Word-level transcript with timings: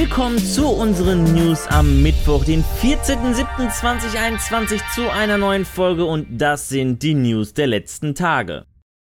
Willkommen 0.00 0.38
zu 0.38 0.66
unseren 0.66 1.24
News 1.34 1.66
am 1.66 2.02
Mittwoch, 2.02 2.46
den 2.46 2.64
14.07.2021 2.80 4.80
zu 4.94 5.12
einer 5.12 5.36
neuen 5.36 5.66
Folge 5.66 6.06
und 6.06 6.38
das 6.38 6.70
sind 6.70 7.02
die 7.02 7.12
News 7.12 7.52
der 7.52 7.66
letzten 7.66 8.14
Tage. 8.14 8.64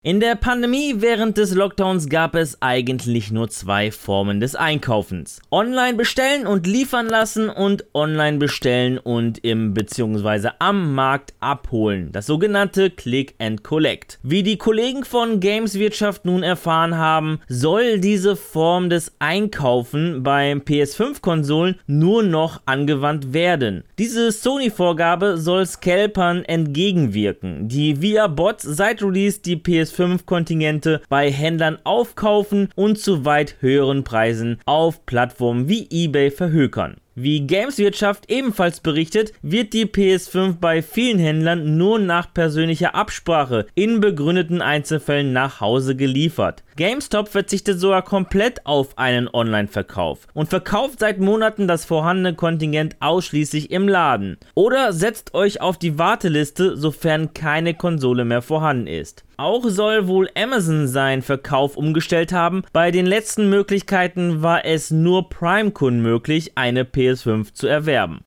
In 0.04 0.20
der 0.20 0.34
Pandemie 0.34 0.96
während 0.98 1.38
des 1.38 1.54
Lockdowns 1.54 2.10
gab 2.10 2.34
es 2.34 2.60
eigentlich 2.60 3.32
nur 3.32 3.50
zwei 3.50 3.92
Formen 3.92 4.40
des 4.40 4.56
Einkaufens. 4.56 5.44
Online 5.52 5.96
bestellen 5.96 6.48
und 6.48 6.66
liefern 6.66 7.08
lassen 7.08 7.50
und 7.50 7.86
online 7.94 8.40
bestellen 8.40 8.98
und 8.98 9.38
im 9.44 9.76
bzw. 9.76 10.50
am 10.58 10.96
Markt 10.96 11.36
abholen. 11.40 12.12
Das 12.12 12.26
sogenannte 12.26 12.90
Click 12.90 13.36
and 13.38 13.64
Collect. 13.64 14.18
Wie 14.24 14.42
die 14.42 14.58
Kollegen 14.58 15.06
von 15.06 15.40
Gameswirtschaft 15.40 16.26
nun 16.26 16.42
erfahren 16.42 16.98
haben, 16.98 17.40
soll 17.48 18.00
diese 18.00 18.36
Form 18.36 18.90
des 18.90 19.12
Einkaufen 19.20 20.24
beim 20.24 20.62
PS5-Konsolen 20.62 21.80
nur 21.86 22.24
noch 22.24 22.64
angewandt 22.66 23.34
werden. 23.34 23.84
Diese 24.00 24.32
Sony-Vorgabe 24.32 25.38
soll 25.38 25.68
Scalpern 25.68 26.44
entgegenwirken, 26.44 27.68
die 27.68 28.02
via 28.02 28.26
Bots 28.26 28.64
seit 28.64 29.04
Release 29.04 29.40
die 29.42 29.58
PS5 29.58 29.91
PS5-Kontingente 29.92 31.02
bei 31.10 31.32
Händlern 31.32 31.78
aufkaufen 31.84 32.70
und 32.76 33.00
zu 33.00 33.26
weit 33.26 33.58
höheren 33.60 34.04
Preisen 34.04 34.60
auf 34.66 35.06
Plattformen 35.06 35.68
wie 35.68 35.88
eBay 35.90 36.32
verhökern. 36.32 37.01
Wie 37.14 37.42
Gameswirtschaft 37.42 38.32
ebenfalls 38.32 38.80
berichtet, 38.80 39.34
wird 39.42 39.74
die 39.74 39.86
PS5 39.86 40.60
bei 40.62 40.82
vielen 40.82 41.20
Händlern 41.20 41.76
nur 41.76 42.00
nach 42.00 42.34
persönlicher 42.34 42.96
Absprache 42.96 43.68
in 43.76 44.00
begründeten 44.00 44.62
Einzelfällen 44.62 45.34
nach 45.34 45.60
Hause 45.60 45.98
geliefert. 45.98 46.64
GameStop 46.78 47.28
verzichtet 47.28 47.82
sogar 47.82 48.02
komplett 48.02 48.66
auf 48.66 48.98
einen 48.98 49.28
Online-Verkauf 49.28 50.28
und 50.34 50.50
verkauft 50.50 51.00
seit 51.00 51.20
Monaten 51.20 51.68
das 51.68 51.84
vorhandene 51.84 52.34
Kontingent 52.34 52.96
ausschließlich 53.02 53.72
im 53.72 53.90
Laden. 53.90 54.38
Oder 54.56 54.94
setzt 54.94 55.34
euch 55.34 55.60
auf 55.60 55.78
die 55.78 56.00
Warteliste, 56.00 56.78
sofern 56.78 57.34
keine 57.34 57.74
Konsole 57.74 58.24
mehr 58.24 58.42
vorhanden 58.42 58.88
ist. 58.88 59.26
Auch 59.42 59.68
soll 59.68 60.08
wohl 60.08 60.30
Amazon 60.36 60.88
seinen 60.88 61.24
Verkauf 61.24 61.76
umgestellt 61.76 62.32
haben. 62.32 62.62
Bei 62.74 62.92
den 62.92 63.08
letzten 63.08 63.50
Möglichkeiten 63.50 64.44
war 64.44 64.66
es 64.66 64.92
nur 64.92 65.30
Prime-Kunden 65.30 66.00
möglich, 66.00 66.52
eine 66.54 66.86
PS5 67.02 67.54
zu 67.54 67.68
erwerben. 67.68 68.22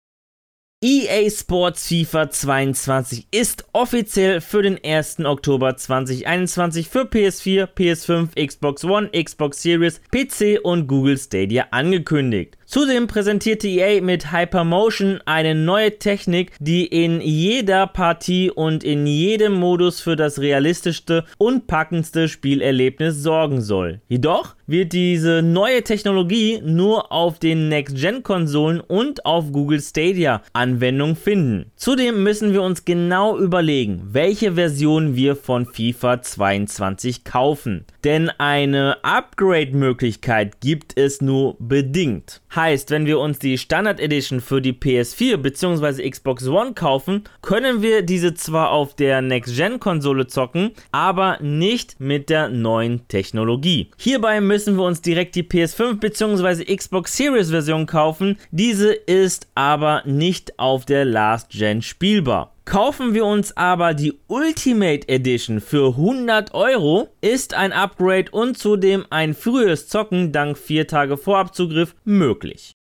EA 0.86 1.30
Sports 1.30 1.89
FIFA 1.89 2.28
22 2.28 3.28
ist 3.30 3.64
offiziell 3.72 4.42
für 4.42 4.61
den 4.61 4.78
1. 4.84 5.20
Oktober 5.20 5.78
2021 5.78 6.91
für 6.91 7.05
PS4, 7.05 7.69
PS5, 7.75 8.47
Xbox 8.47 8.84
One, 8.84 9.08
Xbox 9.11 9.62
Series, 9.62 10.02
PC 10.11 10.61
und 10.62 10.86
Google 10.86 11.17
Stadia 11.17 11.69
angekündigt. 11.70 12.58
Zudem 12.67 13.07
präsentierte 13.07 13.69
EA 13.69 14.01
mit 14.01 14.33
Hypermotion 14.33 15.20
eine 15.27 15.55
neue 15.55 15.98
Technik, 15.98 16.53
die 16.59 16.87
in 16.87 17.20
jeder 17.20 17.87
Partie 17.87 18.51
und 18.51 18.83
in 18.83 19.07
jedem 19.07 19.53
Modus 19.55 20.01
für 20.01 20.17
das 20.17 20.41
realistischste 20.41 21.25
und 21.39 21.67
packendste 21.67 22.29
Spielerlebnis 22.29 23.23
sorgen 23.23 23.61
soll. 23.61 24.01
Jedoch 24.09 24.57
wird 24.67 24.92
diese 24.92 25.42
neue 25.42 25.83
Technologie 25.83 26.61
nur 26.65 27.12
auf 27.12 27.39
den 27.39 27.69
Next-Gen-Konsolen 27.69 28.81
und 28.81 29.27
auf 29.27 29.53
Google 29.53 29.81
Stadia 29.81 30.42
Anwendung 30.53 31.17
finden. 31.17 31.70
Zudem 31.77 32.23
müssen 32.23 32.53
wir 32.53 32.62
uns 32.62 32.85
genau 32.85 33.39
überlegen, 33.39 34.09
welche 34.12 34.55
Version 34.55 35.17
wir 35.17 35.37
von 35.37 35.67
FIFA 35.67 36.23
22 36.23 37.25
kaufen. 37.25 37.85
Denn 38.05 38.31
eine 38.39 39.05
Upgrade-Möglichkeit 39.05 40.61
gibt 40.61 40.97
es 40.97 41.20
nur 41.20 41.57
bedingt. 41.59 42.41
Heißt, 42.55 42.91
wenn 42.91 43.05
wir 43.07 43.19
uns 43.19 43.41
die 43.41 43.59
Standard 43.59 43.99
Edition 43.99 44.41
für 44.41 44.63
die 44.63 44.75
PS4 44.75 45.39
bzw. 45.39 46.09
Xbox 46.09 46.47
One 46.47 46.75
kaufen, 46.75 47.25
können 47.42 47.83
wir 47.83 48.03
diese 48.03 48.35
zwar 48.35 48.70
auf 48.70 48.95
der 48.95 49.23
Next-Gen-Konsole 49.23 50.29
zocken, 50.29 50.70
aber 50.93 51.39
nicht 51.41 51.98
mit 51.98 52.31
der 52.31 52.48
neuen 52.48 53.09
Technologie. 53.09 53.91
Hierbei 53.97 54.41
müssen 54.41 54.77
wir 54.77 54.85
uns 54.85 55.03
direkt 55.03 55.35
die 55.35 55.43
PS5 55.43 55.98
bzw. 55.98 56.77
Xbox 56.77 57.17
Series 57.17 57.51
Version 57.51 57.87
kaufen, 57.87 58.39
diese 58.53 58.93
ist 58.93 59.48
aber 59.57 60.03
nicht 60.05 60.57
auf 60.61 60.85
der 60.85 61.05
Last-Gen 61.05 61.83
spielbar. 61.83 62.54
Kaufen 62.64 63.13
wir 63.13 63.27
uns 63.27 63.55
aber 63.57 63.92
die 63.92 64.19
Ultimate 64.27 65.07
Edition 65.08 65.61
für 65.61 65.89
100 65.89 66.55
Euro, 66.55 67.08
ist 67.20 67.52
ein 67.52 67.73
Upgrade 67.73 68.30
und 68.30 68.57
zudem 68.57 69.05
ein 69.11 69.35
frühes 69.35 69.89
Zocken 69.89 70.33
dank 70.33 70.57
4 70.57 70.86
Tage 70.89 71.19
Vorabzugriff 71.19 71.95
möglich. 72.05 72.73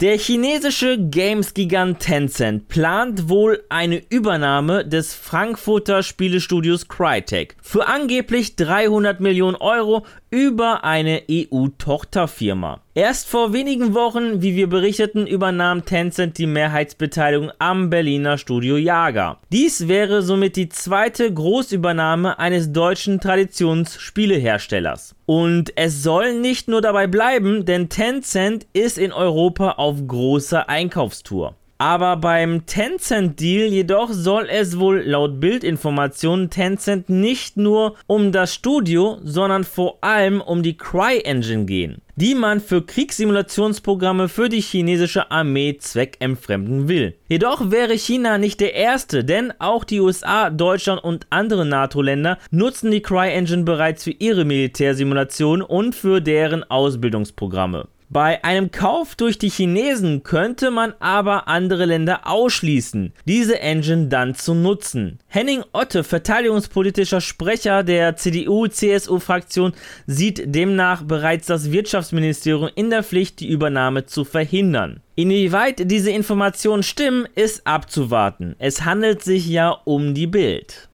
Der 0.00 0.18
chinesische 0.18 0.98
Games-Gigant 0.98 2.00
Tencent 2.00 2.68
plant 2.68 3.30
wohl 3.30 3.64
eine 3.70 4.02
Übernahme 4.10 4.84
des 4.84 5.14
Frankfurter 5.14 6.02
Spielestudios 6.02 6.88
Crytek 6.88 7.56
für 7.62 7.86
angeblich 7.86 8.56
300 8.56 9.20
Millionen 9.20 9.56
Euro 9.56 10.04
über 10.30 10.84
eine 10.84 11.22
EU-Tochterfirma. 11.30 12.80
Erst 12.94 13.28
vor 13.28 13.52
wenigen 13.52 13.94
Wochen, 13.94 14.42
wie 14.42 14.56
wir 14.56 14.68
berichteten, 14.68 15.26
übernahm 15.26 15.84
Tencent 15.84 16.38
die 16.38 16.46
Mehrheitsbeteiligung 16.46 17.52
am 17.58 17.90
Berliner 17.90 18.38
Studio 18.38 18.76
Jager. 18.76 19.38
Dies 19.52 19.86
wäre 19.86 20.22
somit 20.22 20.56
die 20.56 20.68
zweite 20.68 21.32
Großübernahme 21.32 22.38
eines 22.38 22.72
deutschen 22.72 23.20
Traditionsspieleherstellers. 23.20 25.14
Und 25.26 25.72
es 25.76 26.02
soll 26.02 26.40
nicht 26.40 26.68
nur 26.68 26.80
dabei 26.80 27.06
bleiben, 27.06 27.64
denn 27.64 27.88
Tencent 27.88 28.66
ist 28.72 28.98
in 28.98 29.12
Europa 29.12 29.72
auf 29.72 29.96
großer 30.06 30.68
Einkaufstour. 30.68 31.54
Aber 31.78 32.16
beim 32.16 32.64
Tencent-Deal 32.64 33.68
jedoch 33.68 34.10
soll 34.10 34.48
es 34.50 34.78
wohl 34.78 35.02
laut 35.04 35.40
Bildinformationen 35.40 36.48
Tencent 36.48 37.10
nicht 37.10 37.58
nur 37.58 37.96
um 38.06 38.32
das 38.32 38.54
Studio, 38.54 39.18
sondern 39.22 39.62
vor 39.64 39.98
allem 40.00 40.40
um 40.40 40.62
die 40.62 40.78
Cry-Engine 40.78 41.66
gehen, 41.66 42.00
die 42.16 42.34
man 42.34 42.60
für 42.60 42.80
Kriegssimulationsprogramme 42.80 44.30
für 44.30 44.48
die 44.48 44.62
chinesische 44.62 45.30
Armee 45.30 45.76
zweckentfremden 45.76 46.88
will. 46.88 47.14
Jedoch 47.28 47.70
wäre 47.70 47.92
China 47.98 48.38
nicht 48.38 48.60
der 48.60 48.72
erste, 48.72 49.22
denn 49.22 49.52
auch 49.58 49.84
die 49.84 50.00
USA, 50.00 50.48
Deutschland 50.48 51.04
und 51.04 51.26
andere 51.28 51.66
NATO-Länder 51.66 52.38
nutzen 52.50 52.90
die 52.90 53.02
Cry-Engine 53.02 53.64
bereits 53.64 54.04
für 54.04 54.12
ihre 54.12 54.46
Militärsimulation 54.46 55.60
und 55.60 55.94
für 55.94 56.22
deren 56.22 56.64
Ausbildungsprogramme. 56.64 57.86
Bei 58.08 58.44
einem 58.44 58.70
Kauf 58.70 59.16
durch 59.16 59.36
die 59.36 59.50
Chinesen 59.50 60.22
könnte 60.22 60.70
man 60.70 60.94
aber 61.00 61.48
andere 61.48 61.86
Länder 61.86 62.20
ausschließen, 62.28 63.12
diese 63.24 63.58
Engine 63.58 64.06
dann 64.06 64.36
zu 64.36 64.54
nutzen. 64.54 65.18
Henning 65.26 65.64
Otte, 65.72 66.04
verteidigungspolitischer 66.04 67.20
Sprecher 67.20 67.82
der 67.82 68.16
CDU-CSU-Fraktion, 68.16 69.72
sieht 70.06 70.54
demnach 70.54 71.02
bereits 71.02 71.48
das 71.48 71.72
Wirtschaftsministerium 71.72 72.70
in 72.76 72.90
der 72.90 73.02
Pflicht, 73.02 73.40
die 73.40 73.48
Übernahme 73.48 74.06
zu 74.06 74.24
verhindern. 74.24 75.00
Inwieweit 75.16 75.90
diese 75.90 76.10
Informationen 76.10 76.84
stimmen, 76.84 77.26
ist 77.34 77.66
abzuwarten. 77.66 78.54
Es 78.58 78.84
handelt 78.84 79.24
sich 79.24 79.48
ja 79.48 79.70
um 79.70 80.14
die 80.14 80.28
Bild. 80.28 80.88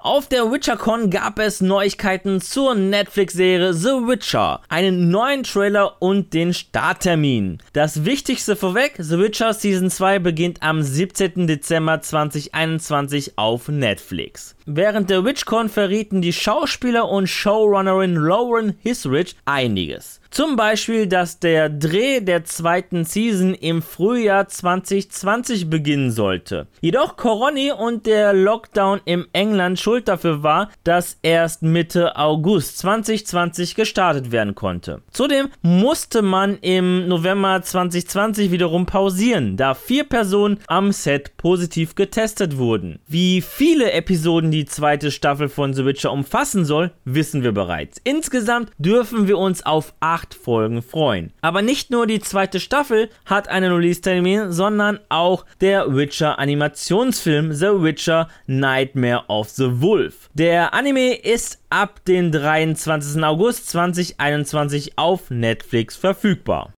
Auf 0.00 0.28
der 0.28 0.52
WitcherCon 0.52 1.10
gab 1.10 1.40
es 1.40 1.60
Neuigkeiten 1.60 2.40
zur 2.40 2.76
Netflix-Serie 2.76 3.74
The 3.74 4.06
Witcher, 4.06 4.60
einen 4.68 5.10
neuen 5.10 5.42
Trailer 5.42 6.00
und 6.00 6.32
den 6.34 6.54
Starttermin. 6.54 7.58
Das 7.72 8.04
Wichtigste 8.04 8.54
vorweg, 8.54 8.94
The 8.98 9.18
Witcher 9.18 9.52
Season 9.52 9.90
2 9.90 10.20
beginnt 10.20 10.62
am 10.62 10.84
17. 10.84 11.48
Dezember 11.48 12.00
2021 12.00 13.36
auf 13.38 13.66
Netflix. 13.66 14.54
Während 14.66 15.10
der 15.10 15.24
WitchCon 15.24 15.68
verrieten 15.68 16.22
die 16.22 16.32
Schauspieler 16.32 17.08
und 17.08 17.26
Showrunnerin 17.26 18.14
Lauren 18.14 18.78
Hisrich 18.80 19.34
einiges. 19.46 20.20
Zum 20.30 20.56
Beispiel, 20.56 21.06
dass 21.06 21.40
der 21.40 21.68
Dreh 21.70 22.20
der 22.20 22.44
zweiten 22.44 23.04
Season 23.04 23.54
im 23.54 23.82
Frühjahr 23.82 24.46
2020 24.46 25.70
beginnen 25.70 26.10
sollte. 26.10 26.66
Jedoch 26.80 27.16
Coroni 27.16 27.72
und 27.72 28.06
der 28.06 28.34
Lockdown 28.34 29.00
im 29.04 29.26
England 29.32 29.80
schuld 29.80 30.06
dafür 30.06 30.42
war, 30.42 30.70
dass 30.84 31.18
erst 31.22 31.62
Mitte 31.62 32.16
August 32.16 32.78
2020 32.78 33.74
gestartet 33.74 34.30
werden 34.30 34.54
konnte. 34.54 35.02
Zudem 35.10 35.48
musste 35.62 36.22
man 36.22 36.58
im 36.58 37.08
November 37.08 37.62
2020 37.62 38.50
wiederum 38.50 38.86
pausieren, 38.86 39.56
da 39.56 39.74
vier 39.74 40.04
Personen 40.04 40.58
am 40.66 40.92
Set 40.92 41.36
positiv 41.36 41.94
getestet 41.94 42.58
wurden. 42.58 43.00
Wie 43.06 43.40
viele 43.40 43.92
Episoden 43.92 44.50
die 44.50 44.66
zweite 44.66 45.10
Staffel 45.10 45.48
von 45.48 45.72
The 45.72 45.84
Witcher 45.84 46.12
umfassen 46.12 46.64
soll, 46.64 46.92
wissen 47.04 47.42
wir 47.42 47.52
bereits. 47.52 48.00
Insgesamt 48.04 48.70
dürfen 48.78 49.26
wir 49.26 49.38
uns 49.38 49.64
auf 49.64 49.94
acht 50.18 50.34
Folgen 50.34 50.82
freuen. 50.82 51.32
Aber 51.40 51.62
nicht 51.62 51.90
nur 51.90 52.06
die 52.06 52.20
zweite 52.20 52.60
Staffel 52.60 53.08
hat 53.24 53.48
einen 53.48 53.72
Release-Termin, 53.72 54.52
sondern 54.52 54.98
auch 55.08 55.44
der 55.60 55.94
Witcher 55.94 56.38
Animationsfilm 56.38 57.52
The 57.52 57.82
Witcher 57.82 58.28
Nightmare 58.46 59.24
of 59.28 59.48
the 59.50 59.80
Wolf. 59.80 60.28
Der 60.34 60.74
Anime 60.74 61.14
ist 61.14 61.60
ab 61.70 62.04
dem 62.06 62.32
23. 62.32 63.22
August 63.22 63.68
2021 63.68 64.98
auf 64.98 65.30
Netflix 65.30 65.96
verfügbar. 65.96 66.72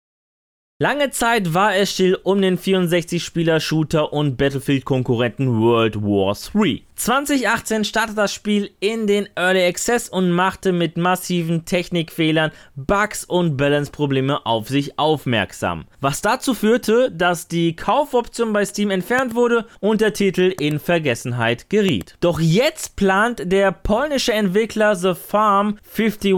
Lange 0.82 1.10
Zeit 1.10 1.52
war 1.52 1.76
es 1.76 1.92
still 1.92 2.18
um 2.22 2.40
den 2.40 2.58
64-Spieler-Shooter 2.58 4.14
und 4.14 4.38
Battlefield-Konkurrenten 4.38 5.60
World 5.60 5.96
War 6.00 6.34
III. 6.54 6.82
2018 7.00 7.84
startete 7.84 8.16
das 8.16 8.34
Spiel 8.34 8.70
in 8.80 9.06
den 9.06 9.26
Early 9.34 9.64
Access 9.64 10.10
und 10.10 10.30
machte 10.30 10.72
mit 10.72 10.98
massiven 10.98 11.64
Technikfehlern, 11.64 12.50
Bugs 12.76 13.24
und 13.24 13.56
Balance-Probleme 13.56 14.44
auf 14.44 14.68
sich 14.68 14.98
aufmerksam. 14.98 15.86
Was 16.00 16.20
dazu 16.20 16.52
führte, 16.52 17.10
dass 17.10 17.48
die 17.48 17.74
Kaufoption 17.74 18.52
bei 18.52 18.66
Steam 18.66 18.90
entfernt 18.90 19.34
wurde 19.34 19.66
und 19.80 20.02
der 20.02 20.12
Titel 20.12 20.54
in 20.58 20.78
Vergessenheit 20.78 21.70
geriet. 21.70 22.16
Doch 22.20 22.38
jetzt 22.38 22.96
plant 22.96 23.50
der 23.50 23.72
polnische 23.72 24.34
Entwickler 24.34 24.94
The 24.94 25.14
Farm 25.14 25.78
51 25.96 26.34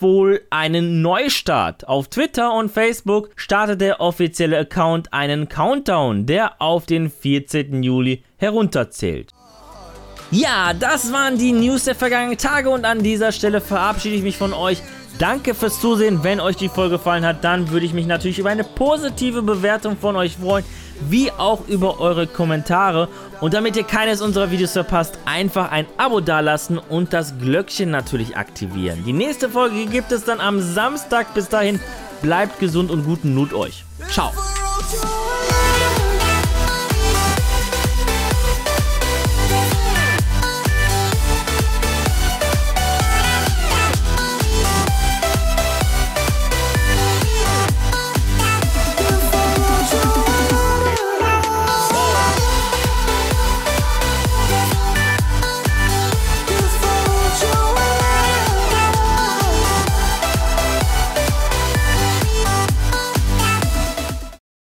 wohl 0.00 0.42
einen 0.50 1.02
Neustart. 1.02 1.86
Auf 1.86 2.08
Twitter 2.08 2.52
und 2.52 2.72
Facebook 2.72 3.30
startet 3.36 3.79
der 3.80 4.00
offizielle 4.00 4.58
Account 4.58 5.12
einen 5.12 5.48
Countdown, 5.48 6.26
der 6.26 6.60
auf 6.60 6.86
den 6.86 7.10
14. 7.10 7.82
Juli 7.82 8.22
herunterzählt. 8.36 9.32
Ja, 10.30 10.72
das 10.72 11.12
waren 11.12 11.38
die 11.38 11.50
News 11.50 11.84
der 11.84 11.96
vergangenen 11.96 12.38
Tage 12.38 12.70
und 12.70 12.84
an 12.84 13.02
dieser 13.02 13.32
Stelle 13.32 13.60
verabschiede 13.60 14.14
ich 14.14 14.22
mich 14.22 14.36
von 14.36 14.52
euch. 14.52 14.80
Danke 15.18 15.54
fürs 15.54 15.80
Zusehen. 15.80 16.22
Wenn 16.22 16.40
euch 16.40 16.56
die 16.56 16.68
Folge 16.68 16.96
gefallen 16.96 17.26
hat, 17.26 17.42
dann 17.42 17.70
würde 17.70 17.84
ich 17.84 17.92
mich 17.92 18.06
natürlich 18.06 18.38
über 18.38 18.50
eine 18.50 18.64
positive 18.64 19.42
Bewertung 19.42 19.96
von 19.96 20.14
euch 20.16 20.36
freuen, 20.36 20.64
wie 21.08 21.32
auch 21.32 21.66
über 21.66 22.00
eure 22.00 22.26
Kommentare. 22.28 23.08
Und 23.40 23.54
damit 23.54 23.76
ihr 23.76 23.82
keines 23.82 24.22
unserer 24.22 24.50
Videos 24.50 24.72
verpasst, 24.72 25.18
einfach 25.24 25.72
ein 25.72 25.86
Abo 25.96 26.20
dalassen 26.20 26.78
und 26.78 27.12
das 27.12 27.36
Glöckchen 27.38 27.90
natürlich 27.90 28.36
aktivieren. 28.36 29.04
Die 29.04 29.12
nächste 29.12 29.48
Folge 29.48 29.86
gibt 29.86 30.12
es 30.12 30.24
dann 30.24 30.40
am 30.40 30.60
Samstag. 30.60 31.34
Bis 31.34 31.48
dahin, 31.48 31.80
bleibt 32.20 32.58
gesund 32.58 32.90
und 32.90 33.04
guten 33.04 33.34
Nut 33.34 33.52
euch. 33.52 33.84
Ciao. 34.10 34.32